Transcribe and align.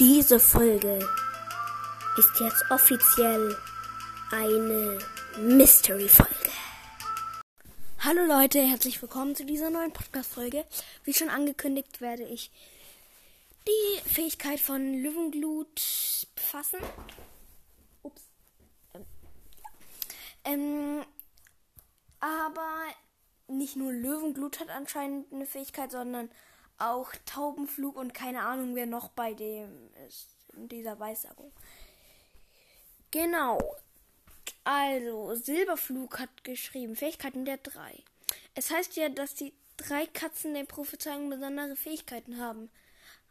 Diese 0.00 0.40
Folge 0.40 0.98
ist 2.18 2.40
jetzt 2.40 2.64
offiziell 2.68 3.56
eine 4.32 4.98
Mystery-Folge. 5.38 6.50
Hallo 8.00 8.24
Leute, 8.26 8.60
herzlich 8.60 9.00
willkommen 9.00 9.36
zu 9.36 9.44
dieser 9.46 9.70
neuen 9.70 9.92
Podcast-Folge. 9.92 10.64
Wie 11.04 11.14
schon 11.14 11.28
angekündigt, 11.28 12.00
werde 12.00 12.24
ich 12.24 12.50
die 13.68 14.08
Fähigkeit 14.08 14.58
von 14.58 14.94
Löwenglut 14.94 15.80
befassen. 16.34 16.80
Ups. 18.02 18.22
Ähm, 18.94 19.04
ähm, 20.44 21.04
aber 22.18 22.82
nicht 23.46 23.76
nur 23.76 23.92
Löwenglut 23.92 24.58
hat 24.58 24.70
anscheinend 24.70 25.32
eine 25.32 25.46
Fähigkeit, 25.46 25.92
sondern 25.92 26.30
auch 26.78 27.12
Taubenflug 27.26 27.96
und 27.96 28.14
keine 28.14 28.42
Ahnung, 28.42 28.74
wer 28.74 28.86
noch 28.86 29.08
bei 29.08 29.34
dem 29.34 29.90
ist 30.08 30.28
in 30.54 30.68
dieser 30.68 30.98
Weissagung. 30.98 31.52
Genau. 33.10 33.58
Also, 34.64 35.34
Silberflug 35.34 36.18
hat 36.18 36.44
geschrieben, 36.44 36.96
Fähigkeiten 36.96 37.44
der 37.44 37.58
drei. 37.58 38.02
Es 38.54 38.70
heißt 38.70 38.96
ja, 38.96 39.08
dass 39.08 39.34
die 39.34 39.52
drei 39.76 40.06
Katzen 40.06 40.54
der 40.54 40.64
Prophezeiung 40.64 41.30
besondere 41.30 41.76
Fähigkeiten 41.76 42.38
haben. 42.38 42.70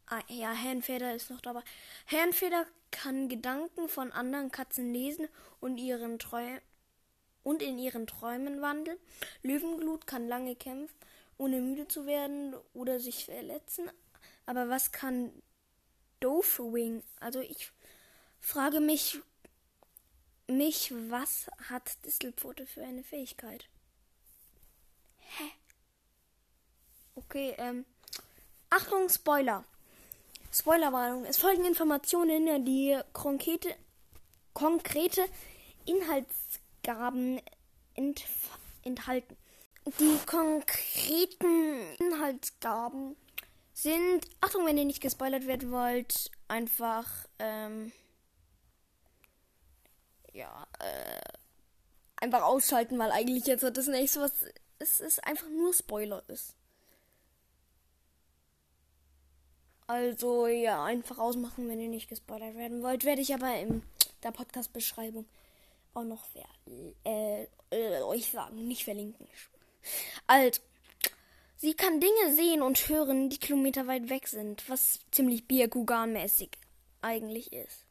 Ah, 0.07 0.21
ja, 0.27 0.51
Herrenfeder 0.51 1.15
ist 1.15 1.29
noch 1.29 1.41
dabei. 1.41 1.61
Herrenfeder 2.05 2.65
kann 2.91 3.29
Gedanken 3.29 3.89
von 3.89 4.11
anderen 4.11 4.51
Katzen 4.51 4.93
lesen 4.93 5.27
und 5.59 5.77
ihren 5.77 6.19
Träumen 6.19 6.61
und 7.41 7.61
in 7.61 7.77
ihren 7.77 8.07
Träumen 8.07 8.61
wandeln. 8.61 8.97
Löwenglut 9.41 10.07
kann 10.07 10.27
lange 10.27 10.55
kämpfen 10.55 10.95
ohne 11.37 11.59
müde 11.59 11.87
zu 11.87 12.05
werden 12.05 12.55
oder 12.73 12.99
sich 12.99 13.25
verletzen. 13.25 13.89
Aber 14.45 14.69
was 14.69 14.91
kann 14.91 15.31
Dofwing? 16.19 17.03
Also 17.19 17.39
ich 17.39 17.71
frage 18.39 18.79
mich, 18.79 19.19
mich, 20.47 20.93
was 21.09 21.49
hat 21.69 22.03
Distelpfote 22.05 22.65
für 22.65 22.83
eine 22.83 23.03
Fähigkeit? 23.03 23.69
Hä? 25.17 25.43
Okay, 27.15 27.55
ähm. 27.57 27.85
Achtung, 28.69 29.07
Spoiler. 29.07 29.63
Spoilerwarnung. 30.51 31.25
Es 31.25 31.37
folgen 31.37 31.65
Informationen, 31.65 32.65
die 32.65 32.99
konkrete, 33.11 33.75
konkrete 34.53 35.25
Inhaltsgaben 35.85 37.41
enthalten. 38.83 39.37
Die 39.85 40.17
konkreten 40.25 41.95
Inhaltsgaben 41.99 43.15
sind, 43.73 44.25
Achtung, 44.39 44.65
wenn 44.65 44.77
ihr 44.77 44.85
nicht 44.85 45.01
gespoilert 45.01 45.45
werden 45.45 45.71
wollt, 45.71 46.31
einfach, 46.47 47.07
ähm, 47.39 47.91
ja, 50.31 50.65
äh, 50.79 51.21
einfach 52.15 52.43
ausschalten, 52.43 52.97
weil 52.97 53.11
eigentlich 53.11 53.45
jetzt 53.45 53.63
das 53.63 53.87
nächste, 53.87 54.21
was 54.21 54.45
es 54.79 55.01
ist, 55.01 55.23
einfach 55.25 55.49
nur 55.49 55.73
Spoiler 55.73 56.23
ist. 56.29 56.55
Also, 59.87 60.47
ja, 60.47 60.83
einfach 60.83 61.17
ausmachen, 61.17 61.67
wenn 61.67 61.79
ihr 61.79 61.89
nicht 61.89 62.07
gespoilert 62.07 62.55
werden 62.55 62.83
wollt. 62.83 63.03
Werde 63.03 63.21
ich 63.21 63.33
aber 63.33 63.59
in 63.59 63.83
der 64.23 64.31
Podcast-Beschreibung 64.31 65.27
auch 65.93 66.03
noch 66.03 66.23
äh, 67.03 67.47
äh, 67.69 68.01
euch 68.01 68.31
sagen, 68.31 68.67
nicht 68.67 68.85
verlinken. 68.85 69.27
Also, 70.27 70.61
sie 71.57 71.73
kann 71.73 71.99
Dinge 71.99 72.35
sehen 72.35 72.61
und 72.61 72.89
hören, 72.89 73.29
die 73.29 73.37
kilometerweit 73.37 74.09
weg 74.09 74.27
sind, 74.27 74.69
was 74.69 74.99
ziemlich 75.11 75.47
Bierkugan-mäßig 75.47 76.49
eigentlich 77.01 77.53
ist. 77.53 77.85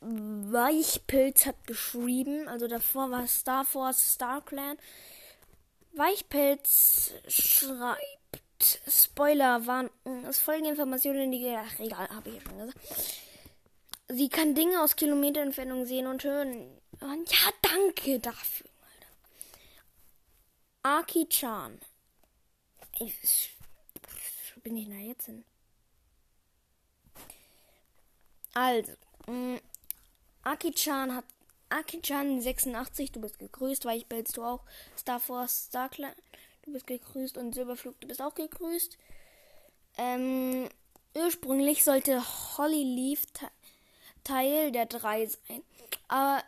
Weichpilz 0.00 1.46
hat 1.46 1.66
geschrieben, 1.66 2.48
also 2.48 2.68
davor 2.68 3.10
war 3.10 3.26
Star 3.26 3.64
Force 3.64 4.14
Star 4.14 4.40
Clan. 4.42 4.76
Weichpilz 5.92 7.14
schreibt, 7.28 8.80
Spoiler 8.88 9.66
waren, 9.66 9.90
es 10.28 10.38
folgen 10.38 10.66
Informationen, 10.66 11.30
die, 11.30 11.54
ach, 11.56 11.78
egal, 11.78 12.08
habe 12.08 12.30
ich 12.30 12.42
schon 12.42 12.58
gesagt. 12.58 12.78
Sie 14.08 14.28
kann 14.28 14.54
Dinge 14.54 14.82
aus 14.82 14.96
Kilometerentfernung 14.96 15.84
sehen 15.84 16.06
und 16.06 16.22
hören. 16.22 16.70
Und 17.00 17.30
ja, 17.30 17.50
danke 17.62 18.20
dafür. 18.20 18.70
Aki-chan. 20.86 21.80
Wo 23.00 24.60
bin 24.62 24.76
ich 24.76 24.88
da 24.88 24.94
jetzt 24.94 25.26
hin? 25.26 25.44
Also, 28.54 28.92
mm, 29.26 29.56
Aki-chan 30.44 31.12
hat 31.12 31.24
Aki-chan 31.70 32.40
86, 32.40 33.10
du 33.10 33.20
bist 33.20 33.40
gegrüßt, 33.40 33.84
weil 33.84 33.98
ich 33.98 34.06
bellst 34.06 34.36
du 34.36 34.44
auch. 34.44 34.60
Star 34.96 35.18
Force, 35.18 35.66
Starclan, 35.70 36.14
du 36.62 36.72
bist 36.72 36.86
gegrüßt 36.86 37.36
und 37.36 37.52
Silberflug, 37.52 38.00
du 38.00 38.06
bist 38.06 38.22
auch 38.22 38.36
gegrüßt. 38.36 38.96
Ähm, 39.98 40.68
ursprünglich 41.14 41.82
sollte 41.82 42.22
Holly 42.56 42.84
Leaf 42.84 43.24
Teil 44.22 44.70
der 44.70 44.86
drei 44.86 45.26
sein, 45.26 45.64
aber 46.06 46.44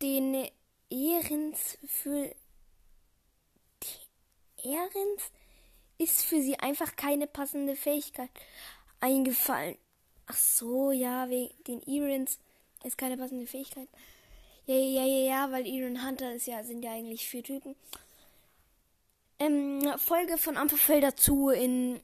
den 0.00 0.48
Ehrens 0.88 1.76
für 1.84 2.34
Ehrens 4.64 5.30
ist 5.98 6.24
für 6.24 6.40
sie 6.40 6.58
einfach 6.58 6.96
keine 6.96 7.26
passende 7.26 7.76
Fähigkeit 7.76 8.30
eingefallen. 9.00 9.76
Ach 10.26 10.36
so, 10.36 10.92
ja, 10.92 11.28
wegen 11.28 11.52
den 11.64 11.82
Ehrens 11.82 12.38
ist 12.84 12.96
keine 12.96 13.16
passende 13.16 13.46
Fähigkeit. 13.46 13.88
Ja, 14.66 14.74
ja, 14.74 15.04
ja, 15.04 15.26
ja, 15.26 15.52
weil 15.52 15.66
Eren 15.66 16.06
Hunter 16.06 16.32
ist 16.32 16.46
ja, 16.46 16.62
sind 16.62 16.84
ja 16.84 16.92
eigentlich 16.92 17.28
vier 17.28 17.42
Typen. 17.42 17.74
Ähm, 19.38 19.80
Folge 19.98 20.38
von 20.38 20.56
Ampelfell 20.56 21.00
dazu 21.00 21.48
in, 21.48 22.00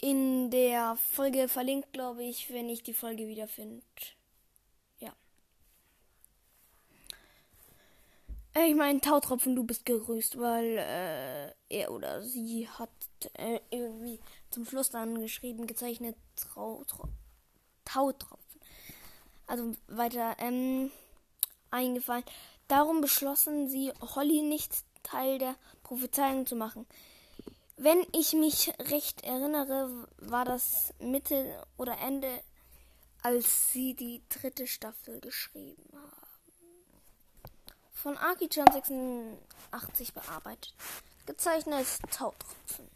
in 0.00 0.50
der 0.50 0.96
Folge 0.96 1.48
verlinkt, 1.48 1.92
glaube 1.92 2.22
ich, 2.22 2.52
wenn 2.52 2.68
ich 2.68 2.82
die 2.82 2.92
Folge 2.92 3.26
wiederfinde. 3.28 3.82
Ich 8.64 8.74
meine, 8.74 9.02
Tautropfen, 9.02 9.54
du 9.54 9.64
bist 9.64 9.84
gerüßt, 9.84 10.38
weil 10.38 10.78
äh, 10.78 11.52
er 11.68 11.92
oder 11.92 12.22
sie 12.22 12.66
hat 12.66 12.88
äh, 13.34 13.60
irgendwie 13.70 14.18
zum 14.50 14.64
Schluss 14.64 14.88
dann 14.88 15.20
geschrieben, 15.20 15.66
gezeichnet 15.66 16.16
Trau, 16.36 16.82
Tautropfen. 17.84 18.60
Also 19.46 19.74
weiter 19.88 20.36
ähm, 20.38 20.90
eingefallen. 21.70 22.24
Darum 22.66 23.02
beschlossen 23.02 23.68
sie, 23.68 23.92
Holly 24.00 24.40
nicht 24.40 24.72
Teil 25.02 25.38
der 25.38 25.54
Prophezeiung 25.82 26.46
zu 26.46 26.56
machen. 26.56 26.86
Wenn 27.76 28.06
ich 28.14 28.32
mich 28.32 28.72
recht 28.90 29.22
erinnere, 29.22 30.08
war 30.16 30.46
das 30.46 30.94
Mitte 30.98 31.62
oder 31.76 31.98
Ende, 31.98 32.30
als 33.20 33.70
sie 33.70 33.92
die 33.92 34.22
dritte 34.30 34.66
Staffel 34.66 35.20
geschrieben 35.20 35.84
haben 35.92 36.26
von 38.06 38.16
Akichan 38.18 38.70
86 38.70 40.14
bearbeitet. 40.14 40.72
Gezeichnet 41.26 41.80
ist 41.80 42.00
Tautropfen. 42.12 42.88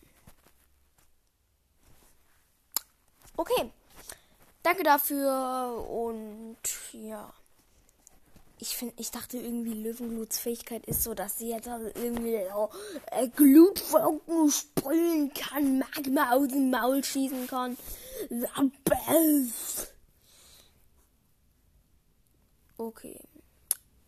Okay. 3.37 3.72
Danke 4.62 4.84
dafür 4.84 5.84
und 5.91 6.59
ja. 6.93 7.32
Ich 8.60 8.76
finde, 8.76 8.94
ich 8.98 9.10
dachte 9.10 9.38
irgendwie 9.38 9.75
Löwengluts 9.75 10.38
Fähigkeit 10.38 10.87
ist 10.87 11.03
so, 11.03 11.15
dass 11.15 11.38
sie 11.38 11.48
jetzt 11.48 11.66
also 11.66 11.87
irgendwie 11.87 12.38
so, 12.48 12.71
äh, 13.10 13.27
Glutfunken 13.27 14.48
sprühen 14.53 15.34
kann, 15.34 15.80
Magma 15.80 16.30
aus 16.34 16.47
dem 16.47 16.71
Maul 16.71 17.03
schießen 17.03 17.48
kann. 17.48 17.77
Okay. 22.77 23.18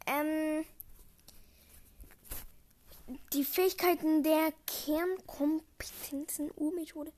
Ähm, 0.07 0.65
die 3.33 3.45
Fähigkeiten 3.45 4.23
der 4.23 4.53
Kernkompetenzen 4.67 6.51
U-Methode. 6.57 7.13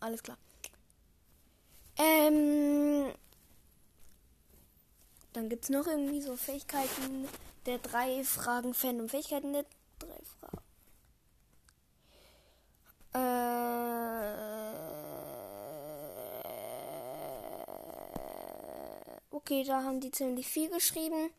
Alles 0.00 0.22
klar. 0.22 0.38
Ähm, 1.98 3.12
dann 5.32 5.48
gibt 5.48 5.64
es 5.64 5.70
noch 5.70 5.86
irgendwie 5.86 6.22
so 6.22 6.36
Fähigkeiten 6.36 7.28
der 7.66 7.78
drei 7.78 8.24
Fragen 8.24 8.72
Fan 8.74 9.00
und 9.00 9.10
Fähigkeiten 9.10 9.52
der 9.52 9.66
drei 9.98 10.18
Fragen. 10.40 10.64
Äh, 13.12 13.20
okay, 19.30 19.64
da 19.64 19.82
haben 19.82 20.00
die 20.00 20.10
ziemlich 20.10 20.46
viel 20.46 20.70
geschrieben. 20.70 21.30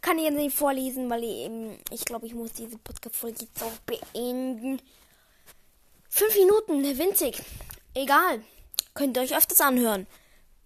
Kann 0.00 0.18
ich 0.18 0.24
jetzt 0.24 0.36
nicht 0.36 0.56
vorlesen, 0.56 1.10
weil 1.10 1.24
ich, 1.24 1.50
ich 1.92 2.04
glaube, 2.04 2.26
ich 2.26 2.34
muss 2.34 2.52
diese 2.52 2.78
Podcast-Folge 2.78 3.38
jetzt 3.40 3.62
auch 3.62 3.72
beenden. 3.84 4.80
Fünf 6.08 6.34
Minuten, 6.36 6.98
winzig. 6.98 7.42
Egal. 7.94 8.42
Könnt 8.94 9.16
ihr 9.16 9.22
euch 9.22 9.36
öfters 9.36 9.60
anhören. 9.60 10.06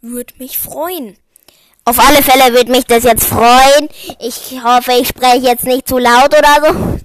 Würde 0.01 0.35
mich 0.39 0.59
freuen. 0.59 1.17
Auf 1.85 1.99
alle 1.99 2.23
Fälle 2.23 2.55
würde 2.55 2.71
mich 2.71 2.85
das 2.85 3.05
jetzt 3.05 3.25
freuen. 3.25 3.89
Ich 4.21 4.63
hoffe, 4.63 4.93
ich 4.93 5.09
spreche 5.09 5.47
jetzt 5.47 5.65
nicht 5.65 5.89
zu 5.89 5.99
laut 5.99 6.33
oder 6.37 6.57
so. 6.61 7.01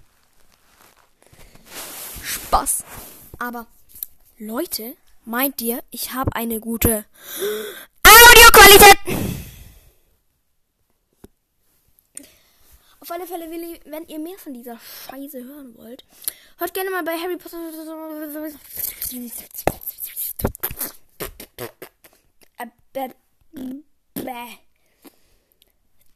Spaß. 2.23 2.83
Aber 3.39 3.65
Leute, 4.38 4.95
meint 5.25 5.62
ihr, 5.62 5.80
ich 5.89 6.13
habe 6.13 6.35
eine 6.35 6.59
gute 6.59 7.06
Audioqualität? 8.03 8.97
Auf 13.07 13.13
alle 13.13 13.25
Fälle, 13.25 13.50
wenn 13.86 14.06
ihr 14.07 14.19
mehr 14.19 14.38
von 14.38 14.54
dieser 14.54 14.77
Scheiße 14.77 15.42
hören 15.42 15.77
wollt, 15.77 16.04
hört 16.57 16.74
gerne 16.74 16.89
mal 16.89 17.04
bei 17.04 17.13
Harry 17.13 17.38
Potter. 17.38 17.57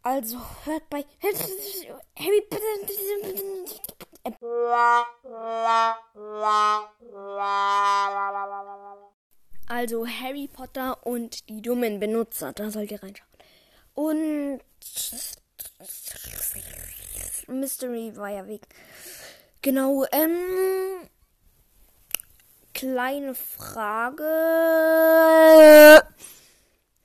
Also 0.03 0.37
hört 0.65 0.89
bei 0.89 1.05
Harry 1.23 2.41
Also 9.69 10.05
Harry 10.05 10.49
Potter 10.51 11.07
und 11.07 11.47
die 11.47 11.61
dummen 11.61 12.01
Benutzer, 12.01 12.51
da 12.51 12.69
sollt 12.69 12.91
ihr 12.91 13.01
reinschauen. 13.01 13.31
Und 13.93 14.59
Mystery 17.47 18.15
war 18.15 18.29
ja 18.29 18.47
weg. 18.47 18.67
Genau, 19.61 20.05
ähm 20.11 21.09
kleine 22.73 23.35
Frage. 23.35 24.23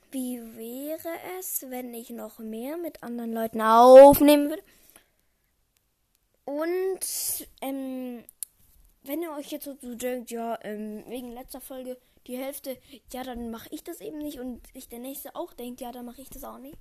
Wie 0.09 0.39
wäre 0.55 1.09
es, 1.37 1.65
wenn 1.69 1.93
ich 1.93 2.09
noch 2.09 2.39
mehr 2.39 2.77
mit 2.77 3.03
anderen 3.03 3.33
Leuten 3.33 3.61
aufnehmen 3.61 4.49
würde? 4.49 4.63
Und 6.45 7.47
ähm, 7.61 8.23
wenn 9.03 9.21
ihr 9.21 9.31
euch 9.33 9.51
jetzt 9.51 9.65
so 9.65 9.75
denkt, 9.95 10.31
ja, 10.31 10.57
ähm, 10.63 11.03
wegen 11.07 11.33
letzter 11.33 11.61
Folge 11.61 11.97
die 12.25 12.37
Hälfte, 12.37 12.77
ja, 13.13 13.23
dann 13.23 13.51
mache 13.51 13.69
ich 13.71 13.83
das 13.83 14.01
eben 14.01 14.17
nicht 14.17 14.39
und 14.39 14.61
ich 14.73 14.89
der 14.89 14.99
nächste 14.99 15.35
auch 15.35 15.53
denkt, 15.53 15.81
ja, 15.81 15.91
dann 15.91 16.05
mache 16.05 16.21
ich 16.21 16.29
das 16.29 16.43
auch 16.43 16.57
nicht. 16.57 16.77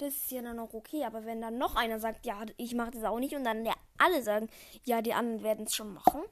Das 0.00 0.14
ist 0.14 0.30
ja 0.30 0.42
dann 0.42 0.58
auch 0.58 0.72
okay, 0.72 1.04
aber 1.04 1.24
wenn 1.26 1.40
dann 1.40 1.58
noch 1.58 1.76
einer 1.76 2.00
sagt, 2.00 2.24
ja, 2.24 2.42
ich 2.56 2.74
mache 2.74 2.92
das 2.92 3.04
auch 3.04 3.18
nicht 3.18 3.34
und 3.34 3.44
dann 3.44 3.64
ja, 3.64 3.74
alle 3.98 4.22
sagen, 4.22 4.48
ja, 4.84 5.02
die 5.02 5.12
anderen 5.12 5.42
werden 5.42 5.66
es 5.66 5.74
schon 5.74 5.92
machen. 5.92 6.22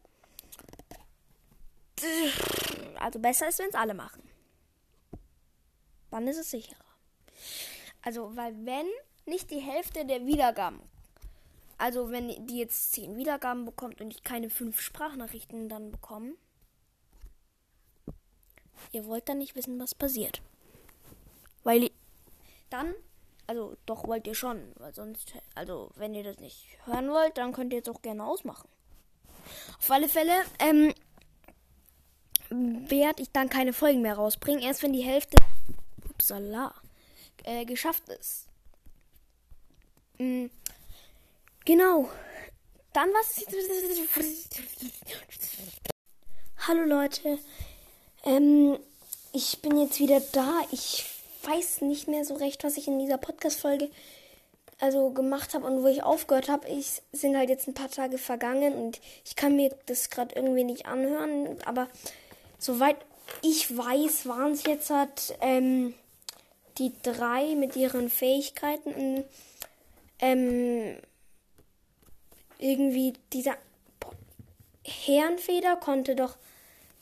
Also 3.01 3.19
besser 3.19 3.49
ist, 3.49 3.59
wenn 3.59 3.69
es 3.69 3.75
alle 3.75 3.95
machen 3.95 4.23
dann 6.11 6.27
ist 6.27 6.39
es 6.39 6.51
sicherer. 6.51 6.77
Also, 8.03 8.37
weil 8.37 8.55
wenn 8.65 8.87
nicht 9.27 9.51
die 9.51 9.61
Hälfte 9.61 10.07
der 10.07 10.27
Wiedergaben, 10.27 10.81
also 11.77 12.11
wenn 12.11 12.47
die 12.47 12.59
jetzt 12.59 12.93
10 12.93 13.17
Wiedergaben 13.17 13.65
bekommt 13.65 14.01
und 14.01 14.11
ich 14.11 14.23
keine 14.23 14.51
5 14.51 14.81
Sprachnachrichten 14.81 15.69
dann 15.69 15.91
bekommen, 15.91 16.37
ihr 18.93 19.07
wollt 19.07 19.29
dann 19.29 19.39
nicht 19.39 19.55
wissen, 19.55 19.79
was 19.79 19.95
passiert. 19.95 20.41
Weil 21.63 21.91
dann, 22.71 22.95
also 23.49 23.77
doch 23.87 24.07
wollt 24.07 24.27
ihr 24.27 24.35
schon, 24.35 24.73
weil 24.77 24.95
sonst, 24.95 25.33
also 25.55 25.91
wenn 25.97 26.15
ihr 26.15 26.23
das 26.23 26.39
nicht 26.39 26.67
hören 26.85 27.09
wollt, 27.11 27.39
dann 27.39 27.53
könnt 27.53 27.73
ihr 27.73 27.81
es 27.81 27.89
auch 27.89 28.03
gerne 28.03 28.25
ausmachen. 28.25 28.69
Auf 29.79 29.91
alle 29.91 30.09
Fälle, 30.09 30.35
ähm, 30.59 30.95
werde 32.51 33.23
ich 33.23 33.31
dann 33.33 33.49
keine 33.49 33.73
Folgen 33.73 34.03
mehr 34.03 34.15
rausbringen, 34.15 34.63
erst 34.63 34.83
wenn 34.83 34.93
die 34.93 35.03
Hälfte 35.03 35.37
upsala, 36.09 36.75
äh, 37.45 37.65
geschafft 37.65 38.09
ist. 38.11 38.47
Mhm. 40.19 40.51
Genau. 41.65 42.11
Dann 42.93 43.09
was? 43.11 43.45
Hallo 46.67 46.85
Leute. 46.85 47.39
Ähm, 48.25 48.79
ich 49.33 49.61
bin 49.63 49.79
jetzt 49.79 50.01
wieder 50.01 50.21
da. 50.21 50.61
Ich 50.71 51.18
weiß 51.43 51.83
nicht 51.83 52.09
mehr 52.09 52.25
so 52.25 52.35
recht, 52.35 52.65
was 52.65 52.77
ich 52.77 52.89
in 52.89 52.99
dieser 52.99 53.19
Podcast-Folge 53.19 53.91
also 54.81 55.11
gemacht 55.11 55.55
habe 55.55 55.67
und 55.67 55.83
wo 55.83 55.89
ich 55.89 56.03
aufgehört 56.03 56.49
habe. 56.49 56.69
Ich 56.69 57.03
sind 57.13 57.37
halt 57.37 57.49
jetzt 57.49 57.67
ein 57.69 57.75
paar 57.75 57.91
Tage 57.91 58.19
vergangen 58.19 58.75
und 58.75 59.01
ich 59.25 59.37
kann 59.37 59.57
mir 59.57 59.75
das 59.87 60.11
gerade 60.11 60.35
irgendwie 60.35 60.65
nicht 60.65 60.87
anhören. 60.87 61.59
Aber 61.65 61.89
soweit 62.59 62.97
ich 63.43 63.77
weiß, 63.77 64.27
waren 64.27 64.53
es 64.53 64.65
jetzt 64.65 64.91
halt 64.91 65.37
ähm, 65.41 65.95
die 66.79 66.93
drei 67.03 67.55
mit 67.57 67.77
ihren 67.77 68.09
Fähigkeiten 68.09 69.25
ähm, 70.21 70.97
irgendwie 72.59 73.15
dieser 73.33 73.57
Herrenfeder 74.85 75.77
konnte 75.77 76.17
doch 76.17 76.37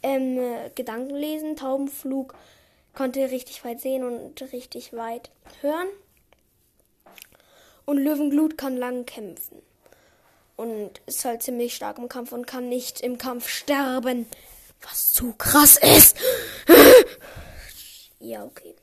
ähm, 0.03 0.39
Gedanken 0.75 1.15
lesen, 1.15 1.56
Taubenflug 1.56 2.35
konnte 2.96 3.31
richtig 3.31 3.64
weit 3.64 3.81
sehen 3.81 4.02
und 4.02 4.43
richtig 4.52 4.93
weit 4.93 5.31
hören. 5.60 5.87
Und 7.84 7.98
Löwenglut 7.98 8.58
kann 8.58 8.76
lang 8.76 9.06
kämpfen. 9.06 9.62
Und 10.56 11.00
ist 11.06 11.25
halt 11.25 11.43
ziemlich 11.43 11.76
stark 11.76 11.98
im 11.98 12.08
Kampf 12.08 12.32
und 12.32 12.46
kann 12.46 12.69
nicht 12.69 13.02
im 13.02 13.19
Kampf 13.19 13.48
sterben. 13.48 14.26
Was 14.81 15.12
zu 15.12 15.32
krass 15.34 15.76
ist. 15.76 16.16
ja, 18.19 18.43
okay. 18.44 18.75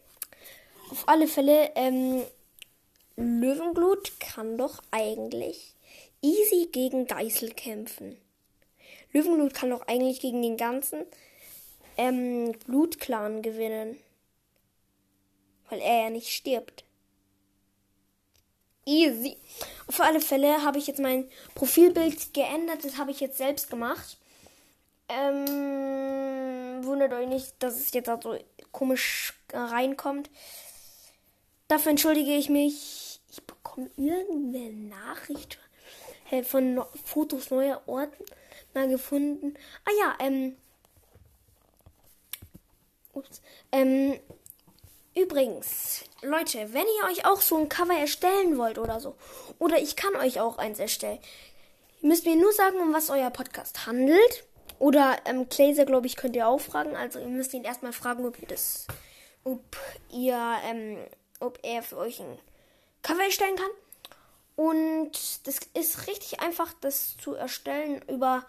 Auf 0.91 1.09
alle 1.09 1.27
Fälle, 1.27 1.71
ähm, 1.75 2.23
Löwenglut 3.15 4.19
kann 4.19 4.57
doch 4.57 4.81
eigentlich 4.91 5.75
easy 6.21 6.69
gegen 6.71 7.07
Geißel 7.07 7.51
kämpfen. 7.51 8.17
Löwenglut 9.11 9.53
kann 9.53 9.71
doch 9.71 9.87
eigentlich 9.87 10.19
gegen 10.19 10.41
den 10.41 10.57
ganzen 10.57 11.05
ähm, 11.97 12.53
Blutclan 12.65 13.41
gewinnen. 13.41 13.97
Weil 15.69 15.79
er 15.79 16.03
ja 16.03 16.09
nicht 16.09 16.29
stirbt. 16.29 16.83
Easy. 18.85 19.37
Auf 19.87 20.01
alle 20.01 20.19
Fälle 20.19 20.63
habe 20.63 20.77
ich 20.77 20.87
jetzt 20.87 20.99
mein 20.99 21.29
Profilbild 21.55 22.33
geändert. 22.33 22.83
Das 22.83 22.97
habe 22.97 23.11
ich 23.11 23.19
jetzt 23.19 23.37
selbst 23.37 23.69
gemacht. 23.69 24.17
Ähm, 25.07 26.83
wundert 26.83 27.13
euch 27.13 27.27
nicht, 27.27 27.53
dass 27.59 27.75
es 27.75 27.93
jetzt 27.93 28.09
auch 28.09 28.21
so 28.21 28.37
komisch 28.71 29.33
reinkommt. 29.53 30.29
Dafür 31.67 31.91
entschuldige 31.91 32.35
ich 32.35 32.49
mich. 32.49 33.21
Ich 33.31 33.41
bekomme 33.43 33.89
irgendeine 33.97 34.73
Nachricht 34.73 35.59
von 36.43 36.73
no 36.73 36.87
Fotos 37.03 37.51
neuer 37.51 37.81
Orten 37.85 38.23
gefunden. 38.73 39.55
Ah 39.85 39.91
ja, 39.99 40.25
ähm. 40.25 40.57
Ups. 43.13 43.41
Ähm. 43.71 44.19
Übrigens, 45.15 46.05
Leute, 46.23 46.73
wenn 46.73 46.87
ihr 46.87 47.11
euch 47.11 47.25
auch 47.27 47.39
so 47.39 47.55
ein 47.55 47.69
Cover 47.69 47.93
erstellen 47.93 48.57
wollt 48.57 48.79
oder 48.79 48.99
so, 48.99 49.15
oder 49.59 49.77
ich 49.77 49.95
kann 49.95 50.15
euch 50.15 50.39
auch 50.39 50.57
eins 50.57 50.79
erstellen, 50.79 51.19
müsst 52.01 52.25
mir 52.25 52.35
nur 52.35 52.51
sagen, 52.51 52.79
um 52.79 52.93
was 52.93 53.11
euer 53.11 53.29
Podcast 53.29 53.85
handelt. 53.85 54.43
Oder 54.79 55.17
ähm, 55.25 55.47
Glazer, 55.49 55.85
glaube 55.85 56.07
ich, 56.07 56.15
könnt 56.15 56.35
ihr 56.35 56.47
auch 56.47 56.59
fragen. 56.59 56.95
Also 56.95 57.19
ihr 57.19 57.27
müsst 57.27 57.53
ihn 57.53 57.63
erstmal 57.63 57.93
fragen, 57.93 58.25
ob 58.25 58.41
ihr 58.41 58.47
das, 58.47 58.87
ob 59.43 59.61
ihr 60.09 60.57
ähm, 60.65 60.97
ob 61.39 61.59
er 61.61 61.83
für 61.83 61.97
euch 61.97 62.19
ein 62.19 62.39
Cover 63.01 63.23
erstellen 63.23 63.55
kann. 63.55 63.69
Und 64.55 65.11
das 65.47 65.59
ist 65.73 66.07
richtig 66.07 66.39
einfach, 66.41 66.73
das 66.81 67.17
zu 67.17 67.33
erstellen 67.35 68.01
über. 68.07 68.45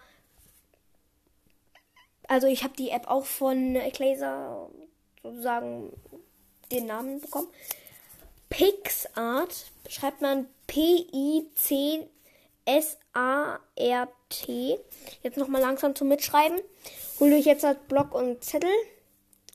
Also 2.27 2.47
ich 2.47 2.63
habe 2.63 2.75
die 2.75 2.89
App 2.89 3.07
auch 3.07 3.25
von 3.25 3.77
Glazer 3.93 4.69
sozusagen 5.21 5.91
den 6.71 6.85
Namen 6.87 7.21
bekommen. 7.21 7.47
PixArt 8.49 9.71
schreibt 9.89 10.21
man 10.21 10.47
P-I-C-S-A-R-T. 10.67 12.09
Jetzt 15.23 15.37
nochmal 15.37 15.61
langsam 15.61 15.95
zum 15.95 16.07
Mitschreiben. 16.07 16.59
Holt 17.19 17.33
euch 17.33 17.45
jetzt 17.45 17.63
halt 17.63 17.87
Block 17.87 18.13
und 18.13 18.43
Zettel. 18.43 18.69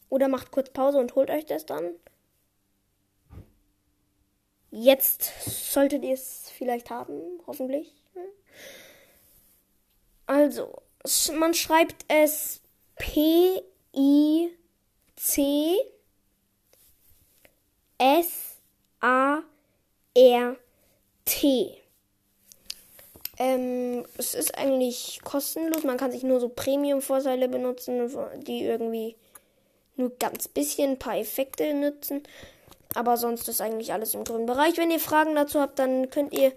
Oder 0.09 0.29
macht 0.29 0.50
kurz 0.50 0.71
Pause 0.71 0.99
und 0.99 1.15
holt 1.15 1.31
euch 1.31 1.47
das 1.47 1.67
dann. 1.67 1.91
Jetzt 4.73 5.33
solltet 5.73 6.05
ihr 6.05 6.15
es 6.15 6.50
vielleicht 6.57 6.91
haben, 6.91 7.41
hoffentlich. 7.47 7.93
Also, 10.27 10.81
man 11.38 11.54
schreibt 11.54 12.04
es 12.09 12.61
P 12.97 13.62
I 13.95 14.50
C 15.16 15.76
S 17.99 18.57
A 19.00 19.40
R 20.14 20.57
T. 21.25 21.76
Ähm, 23.38 24.04
es 24.19 24.35
ist 24.35 24.59
eigentlich 24.59 25.21
kostenlos. 25.25 25.85
Man 25.85 25.97
kann 25.97 26.12
sich 26.12 26.23
nur 26.23 26.40
so 26.40 26.49
Premium-Vorteile 26.50 27.49
benutzen, 27.49 28.11
die 28.47 28.64
irgendwie 28.64 29.16
nur 29.97 30.11
ganz 30.19 30.49
bisschen 30.49 30.92
ein 30.92 30.99
paar 30.99 31.16
Effekte 31.16 31.73
nutzen. 31.73 32.23
Aber 32.95 33.16
sonst 33.16 33.49
ist 33.49 33.61
eigentlich 33.61 33.92
alles 33.92 34.14
im 34.14 34.25
grünen 34.25 34.47
Bereich. 34.47 34.76
Wenn 34.76 34.90
ihr 34.90 35.00
Fragen 35.00 35.35
dazu 35.35 35.61
habt, 35.61 35.78
dann 35.78 36.11
könnt 36.11 36.35
ihr 36.35 36.52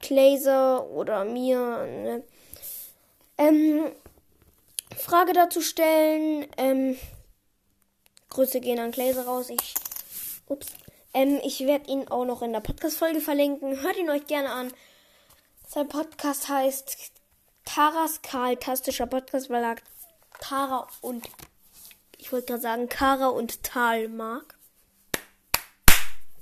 Glazer 0.00 0.90
oder 0.90 1.24
mir 1.24 1.78
eine 1.78 2.22
ähm, 3.38 3.92
Frage 4.96 5.32
dazu 5.32 5.60
stellen. 5.60 6.46
Ähm, 6.56 6.96
Grüße 8.30 8.60
gehen 8.60 8.78
an 8.78 8.90
Glazer 8.92 9.26
raus. 9.26 9.50
Ich, 9.50 9.74
ups. 10.46 10.68
Ähm, 11.14 11.40
ich 11.44 11.60
werde 11.60 11.90
ihn 11.90 12.08
auch 12.08 12.24
noch 12.24 12.42
in 12.42 12.52
der 12.52 12.60
Podcast-Folge 12.60 13.20
verlinken. 13.20 13.80
Hört 13.82 13.96
ihn 13.96 14.10
euch 14.10 14.26
gerne 14.26 14.50
an. 14.50 14.72
Sein 15.68 15.88
Podcast 15.88 16.48
heißt 16.48 17.12
Taras 17.64 18.22
Karl, 18.22 18.56
tastischer 18.56 19.06
Podcast, 19.06 19.50
weil 19.50 19.64
er 19.64 19.76
Tara 20.40 20.86
und 21.00 21.28
ich 22.18 22.32
wollte 22.32 22.46
gerade 22.46 22.62
sagen 22.62 22.88
Kara 22.88 23.28
und 23.28 23.62
Tal 23.62 24.08
mag. 24.08 24.54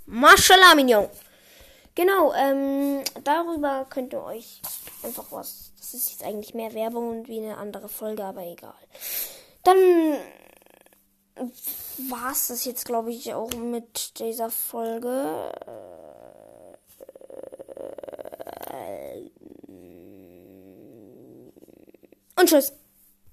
Mashallah, 0.07 0.75
Mignon. 0.75 1.09
Genau, 1.95 2.33
ähm, 2.35 3.03
darüber 3.23 3.87
könnt 3.89 4.13
ihr 4.13 4.23
euch 4.23 4.61
einfach 5.03 5.31
was. 5.31 5.73
Das 5.79 5.95
ist 5.95 6.11
jetzt 6.11 6.25
eigentlich 6.25 6.55
mehr 6.55 6.75
Werbung 6.75 7.11
und 7.11 7.29
wie 7.29 7.39
eine 7.39 7.57
andere 7.57 7.89
Folge, 7.89 8.25
aber 8.25 8.43
egal. 8.43 8.75
Dann 9.63 9.77
war 12.09 12.33
es 12.33 12.49
das 12.49 12.65
jetzt, 12.65 12.85
glaube 12.85 13.11
ich, 13.11 13.35
auch 13.35 13.53
mit 13.55 14.19
dieser 14.19 14.51
Folge. 14.51 15.53
Und 22.37 22.49
tschüss. 22.49 22.73